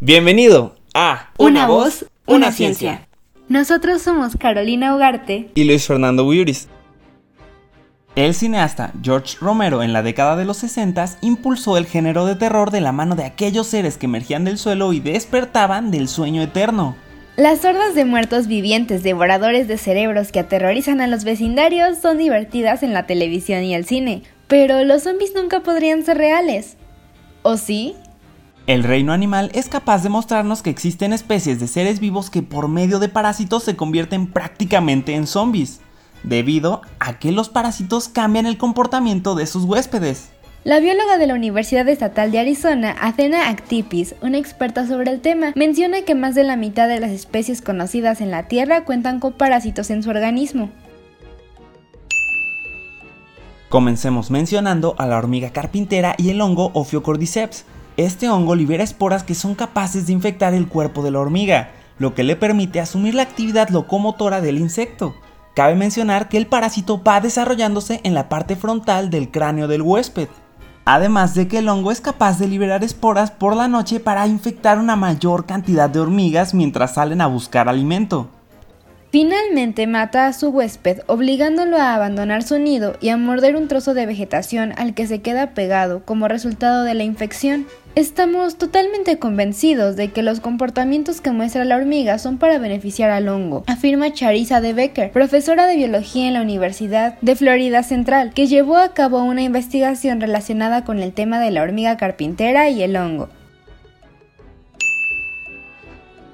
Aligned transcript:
Bienvenido 0.00 0.74
a 0.94 1.30
Una 1.38 1.66
voz, 1.66 2.06
una 2.26 2.50
ciencia. 2.50 3.06
Nosotros 3.48 4.02
somos 4.02 4.36
Carolina 4.36 4.96
Ugarte 4.96 5.50
y 5.54 5.64
Luis 5.64 5.86
Fernando 5.86 6.24
Buyuris. 6.24 6.68
El 8.14 8.34
cineasta 8.34 8.92
George 9.02 9.38
Romero 9.40 9.82
en 9.82 9.92
la 9.92 10.02
década 10.02 10.36
de 10.36 10.44
los 10.44 10.58
60 10.58 11.18
impulsó 11.22 11.78
el 11.78 11.86
género 11.86 12.26
de 12.26 12.34
terror 12.34 12.70
de 12.70 12.80
la 12.80 12.92
mano 12.92 13.14
de 13.14 13.24
aquellos 13.24 13.68
seres 13.68 13.96
que 13.96 14.06
emergían 14.06 14.44
del 14.44 14.58
suelo 14.58 14.92
y 14.92 15.00
despertaban 15.00 15.90
del 15.90 16.08
sueño 16.08 16.42
eterno. 16.42 16.96
Las 17.36 17.64
hordas 17.64 17.94
de 17.94 18.04
muertos 18.04 18.48
vivientes 18.48 19.02
devoradores 19.02 19.66
de 19.66 19.78
cerebros 19.78 20.32
que 20.32 20.40
aterrorizan 20.40 21.00
a 21.00 21.06
los 21.06 21.24
vecindarios 21.24 21.98
son 21.98 22.18
divertidas 22.18 22.82
en 22.82 22.92
la 22.92 23.06
televisión 23.06 23.64
y 23.64 23.74
el 23.74 23.86
cine, 23.86 24.24
pero 24.48 24.84
los 24.84 25.04
zombies 25.04 25.32
nunca 25.34 25.60
podrían 25.60 26.02
ser 26.04 26.18
reales. 26.18 26.76
¿O 27.42 27.56
sí? 27.56 27.94
El 28.66 28.84
reino 28.84 29.12
animal 29.12 29.50
es 29.54 29.68
capaz 29.68 30.02
de 30.02 30.08
mostrarnos 30.08 30.62
que 30.62 30.70
existen 30.70 31.12
especies 31.12 31.58
de 31.58 31.66
seres 31.66 31.98
vivos 31.98 32.30
que 32.30 32.42
por 32.42 32.68
medio 32.68 33.00
de 33.00 33.08
parásitos 33.08 33.64
se 33.64 33.74
convierten 33.74 34.28
prácticamente 34.28 35.14
en 35.14 35.26
zombies 35.26 35.80
debido 36.22 36.82
a 37.00 37.18
que 37.18 37.32
los 37.32 37.48
parásitos 37.48 38.08
cambian 38.08 38.46
el 38.46 38.58
comportamiento 38.58 39.34
de 39.34 39.46
sus 39.46 39.64
huéspedes. 39.64 40.30
La 40.62 40.78
bióloga 40.78 41.18
de 41.18 41.26
la 41.26 41.34
Universidad 41.34 41.88
Estatal 41.88 42.30
de 42.30 42.38
Arizona, 42.38 42.94
Athena 43.00 43.48
Actipis, 43.48 44.14
una 44.22 44.38
experta 44.38 44.86
sobre 44.86 45.10
el 45.10 45.20
tema, 45.20 45.52
menciona 45.56 46.02
que 46.02 46.14
más 46.14 46.36
de 46.36 46.44
la 46.44 46.54
mitad 46.54 46.86
de 46.86 47.00
las 47.00 47.10
especies 47.10 47.62
conocidas 47.62 48.20
en 48.20 48.30
la 48.30 48.44
Tierra 48.44 48.84
cuentan 48.84 49.18
con 49.18 49.32
parásitos 49.32 49.90
en 49.90 50.04
su 50.04 50.10
organismo. 50.10 50.70
Comencemos 53.72 54.30
mencionando 54.30 54.94
a 54.98 55.06
la 55.06 55.16
hormiga 55.16 55.48
carpintera 55.48 56.14
y 56.18 56.28
el 56.28 56.42
hongo 56.42 56.72
Ophiocordyceps. 56.74 57.64
Este 57.96 58.28
hongo 58.28 58.54
libera 58.54 58.84
esporas 58.84 59.22
que 59.22 59.34
son 59.34 59.54
capaces 59.54 60.06
de 60.06 60.12
infectar 60.12 60.52
el 60.52 60.68
cuerpo 60.68 61.02
de 61.02 61.10
la 61.10 61.20
hormiga, 61.20 61.70
lo 61.98 62.12
que 62.12 62.22
le 62.22 62.36
permite 62.36 62.80
asumir 62.80 63.14
la 63.14 63.22
actividad 63.22 63.70
locomotora 63.70 64.42
del 64.42 64.58
insecto. 64.58 65.14
Cabe 65.54 65.74
mencionar 65.74 66.28
que 66.28 66.36
el 66.36 66.48
parásito 66.48 67.02
va 67.02 67.22
desarrollándose 67.22 68.02
en 68.04 68.12
la 68.12 68.28
parte 68.28 68.56
frontal 68.56 69.08
del 69.08 69.30
cráneo 69.30 69.68
del 69.68 69.80
huésped. 69.80 70.28
Además 70.84 71.34
de 71.34 71.48
que 71.48 71.60
el 71.60 71.68
hongo 71.70 71.92
es 71.92 72.02
capaz 72.02 72.38
de 72.38 72.48
liberar 72.48 72.84
esporas 72.84 73.30
por 73.30 73.56
la 73.56 73.68
noche 73.68 74.00
para 74.00 74.26
infectar 74.26 74.78
una 74.78 74.96
mayor 74.96 75.46
cantidad 75.46 75.88
de 75.88 76.00
hormigas 76.00 76.52
mientras 76.52 76.92
salen 76.92 77.22
a 77.22 77.26
buscar 77.26 77.70
alimento. 77.70 78.28
Finalmente 79.12 79.86
mata 79.86 80.26
a 80.26 80.32
su 80.32 80.48
huésped, 80.48 81.00
obligándolo 81.06 81.76
a 81.76 81.94
abandonar 81.94 82.42
su 82.42 82.58
nido 82.58 82.96
y 82.98 83.10
a 83.10 83.18
morder 83.18 83.56
un 83.56 83.68
trozo 83.68 83.92
de 83.92 84.06
vegetación 84.06 84.72
al 84.78 84.94
que 84.94 85.06
se 85.06 85.20
queda 85.20 85.50
pegado 85.50 86.02
como 86.06 86.28
resultado 86.28 86.82
de 86.82 86.94
la 86.94 87.04
infección. 87.04 87.66
Estamos 87.94 88.56
totalmente 88.56 89.18
convencidos 89.18 89.96
de 89.96 90.08
que 90.12 90.22
los 90.22 90.40
comportamientos 90.40 91.20
que 91.20 91.30
muestra 91.30 91.66
la 91.66 91.76
hormiga 91.76 92.18
son 92.18 92.38
para 92.38 92.56
beneficiar 92.56 93.10
al 93.10 93.28
hongo, 93.28 93.64
afirma 93.66 94.14
Charissa 94.14 94.62
de 94.62 94.72
Becker, 94.72 95.12
profesora 95.12 95.66
de 95.66 95.76
biología 95.76 96.26
en 96.26 96.32
la 96.32 96.40
Universidad 96.40 97.18
de 97.20 97.36
Florida 97.36 97.82
Central, 97.82 98.32
que 98.32 98.46
llevó 98.46 98.78
a 98.78 98.94
cabo 98.94 99.22
una 99.22 99.42
investigación 99.42 100.22
relacionada 100.22 100.84
con 100.84 101.00
el 101.00 101.12
tema 101.12 101.38
de 101.38 101.50
la 101.50 101.60
hormiga 101.60 101.98
carpintera 101.98 102.70
y 102.70 102.82
el 102.82 102.96
hongo. 102.96 103.28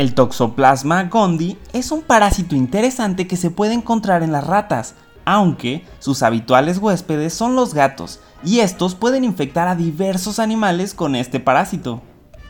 El 0.00 0.14
Toxoplasma 0.14 1.10
gondii 1.10 1.58
es 1.74 1.92
un 1.92 2.00
parásito 2.00 2.56
interesante 2.56 3.26
que 3.26 3.36
se 3.36 3.50
puede 3.50 3.74
encontrar 3.74 4.22
en 4.22 4.32
las 4.32 4.46
ratas, 4.46 4.94
aunque 5.26 5.84
sus 5.98 6.22
habituales 6.22 6.78
huéspedes 6.78 7.34
son 7.34 7.54
los 7.54 7.74
gatos, 7.74 8.18
y 8.42 8.60
estos 8.60 8.94
pueden 8.94 9.24
infectar 9.24 9.68
a 9.68 9.76
diversos 9.76 10.38
animales 10.38 10.94
con 10.94 11.14
este 11.14 11.38
parásito. 11.38 12.00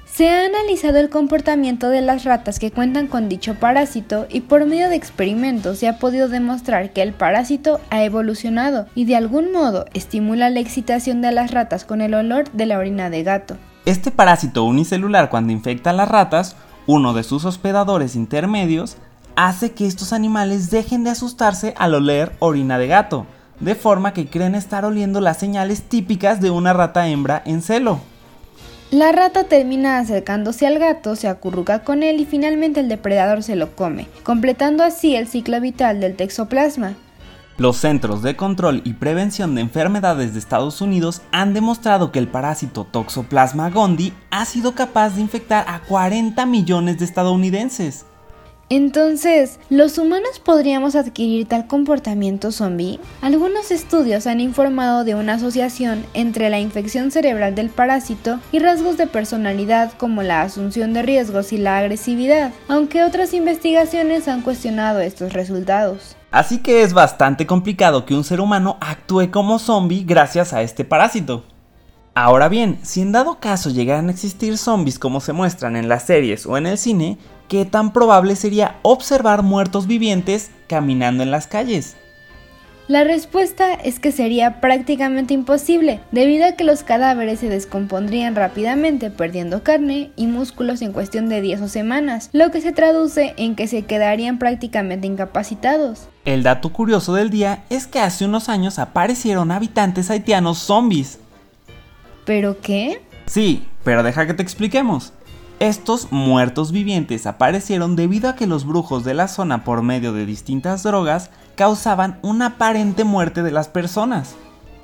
Se 0.05 0.29
ha 0.29 0.45
analizado 0.45 0.99
el 0.99 1.11
comportamiento 1.11 1.89
de 1.89 2.03
las 2.03 2.23
ratas 2.23 2.61
que 2.61 2.71
cuentan 2.71 3.09
con 3.09 3.29
dicho 3.29 3.57
parásito 3.57 4.29
y 4.31 4.43
por 4.43 4.65
medio 4.65 4.89
de 4.89 4.95
experimentos 4.95 5.79
se 5.79 5.89
ha 5.89 5.99
podido 5.99 6.29
demostrar 6.29 6.93
que 6.93 7.03
el 7.03 7.13
parásito 7.13 7.81
ha 7.91 8.05
evolucionado 8.05 8.87
y 8.95 9.07
de 9.07 9.17
algún 9.17 9.51
modo 9.51 9.87
estimula 9.93 10.51
la 10.51 10.61
excitación 10.61 11.21
de 11.21 11.33
las 11.33 11.51
ratas 11.51 11.85
con 11.85 12.01
el 12.01 12.15
olor 12.15 12.49
de 12.53 12.67
la 12.67 12.79
orina 12.79 13.11
de 13.11 13.25
gato. 13.25 13.57
Este 13.87 14.13
parásito 14.13 14.63
unicelular 14.63 15.31
cuando 15.31 15.53
infecta 15.53 15.91
a 15.91 15.95
las 15.95 16.09
ratas 16.09 16.55
uno 16.91 17.15
de 17.15 17.23
sus 17.23 17.45
hospedadores 17.45 18.17
intermedios, 18.17 18.97
hace 19.37 19.71
que 19.71 19.87
estos 19.87 20.13
animales 20.13 20.73
dejen 20.73 21.05
de 21.05 21.11
asustarse 21.11 21.73
al 21.79 21.95
oler 21.95 22.33
orina 22.41 22.79
de 22.79 22.89
gato, 22.89 23.27
de 23.61 23.77
forma 23.77 24.13
que 24.13 24.27
creen 24.27 24.57
estar 24.57 24.85
oliendo 24.85 25.21
las 25.21 25.39
señales 25.39 25.83
típicas 25.83 26.41
de 26.41 26.51
una 26.51 26.73
rata 26.73 27.07
hembra 27.07 27.43
en 27.47 27.63
celo. 27.63 28.01
La 28.91 29.13
rata 29.13 29.45
termina 29.45 29.99
acercándose 29.99 30.67
al 30.67 30.81
gato, 30.81 31.15
se 31.15 31.29
acurruca 31.29 31.85
con 31.85 32.03
él 32.03 32.19
y 32.19 32.25
finalmente 32.25 32.81
el 32.81 32.89
depredador 32.89 33.45
se 33.45 33.55
lo 33.55 33.77
come, 33.77 34.09
completando 34.25 34.83
así 34.83 35.15
el 35.15 35.29
ciclo 35.29 35.61
vital 35.61 36.01
del 36.01 36.17
texoplasma. 36.17 36.97
Los 37.61 37.77
Centros 37.77 38.23
de 38.23 38.37
Control 38.37 38.81
y 38.87 38.95
Prevención 38.95 39.55
de 39.55 39.61
Enfermedades 39.61 40.33
de 40.33 40.39
Estados 40.39 40.81
Unidos 40.81 41.21
han 41.31 41.53
demostrado 41.53 42.11
que 42.11 42.19
el 42.19 42.27
parásito 42.27 42.87
Toxoplasma 42.91 43.69
gondii 43.69 44.15
ha 44.31 44.47
sido 44.47 44.75
capaz 44.75 45.11
de 45.11 45.21
infectar 45.21 45.67
a 45.69 45.81
40 45.81 46.47
millones 46.47 46.99
de 46.99 47.05
estadounidenses. 47.05 48.07
Entonces, 48.71 49.61
¿los 49.69 49.99
humanos 49.99 50.41
podríamos 50.43 50.95
adquirir 50.97 51.47
tal 51.49 51.67
comportamiento 51.67 52.51
zombie? 52.51 52.99
Algunos 53.21 53.71
estudios 53.71 54.27
han 54.27 54.41
informado 54.41 55.05
de 55.05 55.15
una 55.15 55.35
asociación 55.35 56.07
entre 56.15 56.49
la 56.49 56.61
infección 56.61 57.11
cerebral 57.11 57.55
del 57.55 57.69
parásito 57.69 58.41
y 58.53 58.61
rasgos 58.61 58.97
de 58.97 59.07
personalidad 59.07 59.93
como 59.99 60.23
la 60.23 60.41
asunción 60.41 60.95
de 60.95 61.03
riesgos 61.03 61.53
y 61.53 61.59
la 61.59 61.77
agresividad, 61.77 62.55
aunque 62.69 63.03
otras 63.03 63.35
investigaciones 63.35 64.29
han 64.29 64.41
cuestionado 64.41 65.01
estos 65.01 65.35
resultados. 65.35 66.17
Así 66.31 66.59
que 66.59 66.83
es 66.83 66.93
bastante 66.93 67.47
complicado 67.47 68.07
que 68.07 68.15
un 68.15 68.23
ser 68.23 68.41
humano 68.41 68.77
actúe 68.81 69.31
como 69.31 69.59
zombie 69.59 70.05
gracias 70.05 70.53
a 70.53 70.63
este 70.63 70.85
parásito. 70.85 71.45
Ahora 72.15 72.49
bien, 72.49 72.79
si 72.83 73.01
en 73.01 73.13
dado 73.13 73.41
caso 73.41 73.71
llegaran 73.71 74.09
a 74.09 74.13
existir 74.13 74.57
zombies 74.57 74.99
como 74.99 75.21
se 75.21 75.33
muestran 75.33 75.77
en 75.77 75.89
las 75.89 76.05
series 76.05 76.47
o 76.47 76.57
en 76.57 76.67
el 76.67 76.79
cine, 76.79 77.19
¿qué 77.49 77.65
tan 77.65 77.93
probable 77.93 78.37
sería 78.37 78.79
observar 78.83 79.43
muertos 79.43 79.87
vivientes 79.87 80.51
caminando 80.69 81.23
en 81.23 81.33
las 81.33 81.49
calles? 81.49 81.97
La 82.91 83.05
respuesta 83.05 83.75
es 83.75 84.01
que 84.01 84.11
sería 84.11 84.61
prácticamente 84.61 85.33
imposible, 85.33 86.01
debido 86.11 86.45
a 86.45 86.53
que 86.57 86.65
los 86.65 86.83
cadáveres 86.83 87.39
se 87.39 87.49
descompondrían 87.49 88.35
rápidamente 88.35 89.13
perdiendo 89.13 89.63
carne 89.63 90.11
y 90.17 90.27
músculos 90.27 90.83
en 90.83 90.93
cuestión 90.93 91.29
de 91.29 91.41
días 91.41 91.61
o 91.61 91.69
semanas, 91.69 92.31
lo 92.33 92.51
que 92.51 92.61
se 92.61 92.73
traduce 92.73 93.33
en 93.37 93.55
que 93.55 93.69
se 93.69 93.83
quedarían 93.83 94.41
prácticamente 94.41 95.07
incapacitados. 95.07 96.09
El 96.25 96.43
dato 96.43 96.73
curioso 96.73 97.15
del 97.15 97.31
día 97.31 97.63
es 97.71 97.87
que 97.87 98.01
hace 98.01 98.25
unos 98.25 98.49
años 98.49 98.81
aparecieron 98.81 99.53
habitantes 99.53 100.11
haitianos 100.11 100.59
zombies. 100.59 101.21
¿Pero 102.25 102.61
qué? 102.61 103.01
Sí, 103.27 103.69
pero 103.85 104.03
deja 104.03 104.27
que 104.27 104.35
te 104.35 104.43
expliquemos. 104.43 105.13
Estos 105.61 106.11
muertos 106.11 106.73
vivientes 106.73 107.27
aparecieron 107.27 107.95
debido 107.95 108.31
a 108.31 108.35
que 108.35 108.47
los 108.47 108.65
brujos 108.65 109.05
de 109.05 109.13
la 109.13 109.29
zona 109.29 109.63
por 109.63 109.83
medio 109.83 110.15
de 110.15 110.25
distintas 110.25 110.83
drogas 110.85 111.31
causaban 111.55 112.19
una 112.23 112.47
aparente 112.47 113.05
muerte 113.05 113.43
de 113.43 113.51
las 113.51 113.69
personas. 113.69 114.37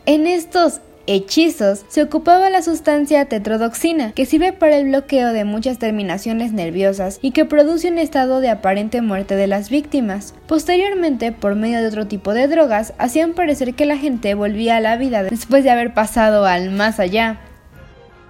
En 0.04 0.26
estos 0.26 0.82
hechizos 1.06 1.86
se 1.88 2.02
ocupaba 2.02 2.50
la 2.50 2.60
sustancia 2.60 3.24
tetrodoxina, 3.24 4.12
que 4.12 4.26
sirve 4.26 4.52
para 4.52 4.76
el 4.76 4.88
bloqueo 4.88 5.32
de 5.32 5.46
muchas 5.46 5.78
terminaciones 5.78 6.52
nerviosas 6.52 7.20
y 7.22 7.30
que 7.30 7.46
produce 7.46 7.88
un 7.88 7.96
estado 7.96 8.40
de 8.40 8.50
aparente 8.50 9.00
muerte 9.00 9.34
de 9.34 9.46
las 9.46 9.70
víctimas. 9.70 10.34
Posteriormente, 10.46 11.32
por 11.32 11.54
medio 11.54 11.80
de 11.80 11.86
otro 11.86 12.06
tipo 12.06 12.34
de 12.34 12.48
drogas, 12.48 12.92
hacían 12.98 13.32
parecer 13.32 13.72
que 13.72 13.86
la 13.86 13.96
gente 13.96 14.34
volvía 14.34 14.76
a 14.76 14.80
la 14.80 14.98
vida 14.98 15.22
después 15.22 15.64
de 15.64 15.70
haber 15.70 15.94
pasado 15.94 16.44
al 16.44 16.70
más 16.70 17.00
allá. 17.00 17.40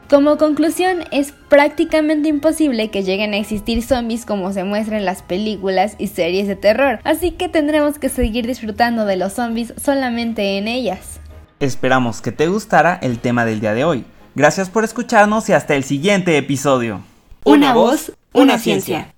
Como 0.08 0.38
conclusión, 0.38 1.03
es 1.11 1.32
prácticamente 1.49 2.29
imposible 2.29 2.91
que 2.91 3.03
lleguen 3.03 3.35
a 3.35 3.38
existir 3.38 3.82
zombies 3.82 4.25
como 4.25 4.53
se 4.53 4.62
muestra 4.62 4.99
en 4.99 5.05
las 5.05 5.23
películas 5.23 5.97
y 5.99 6.06
series 6.06 6.47
de 6.47 6.55
terror, 6.55 7.00
así 7.03 7.32
que 7.32 7.49
tendremos 7.49 7.99
que 7.99 8.08
seguir 8.08 8.47
disfrutando 8.47 9.05
de 9.05 9.17
los 9.17 9.32
zombies 9.32 9.75
solamente 9.82 10.58
en 10.58 10.69
ellas. 10.69 11.19
Esperamos 11.58 12.20
que 12.20 12.31
te 12.31 12.47
gustara 12.47 13.00
el 13.03 13.19
tema 13.19 13.44
del 13.44 13.58
día 13.58 13.75
de 13.75 13.82
hoy. 13.82 14.05
Gracias 14.37 14.70
por 14.70 14.85
escucharnos 14.85 15.49
y 15.49 15.55
hasta 15.55 15.75
el 15.75 15.82
siguiente 15.82 16.37
episodio. 16.37 17.00
Una 17.43 17.75
voz, 17.75 18.12
una 18.32 18.58
ciencia. 18.58 19.12